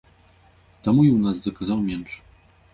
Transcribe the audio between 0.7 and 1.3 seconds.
Таму і ў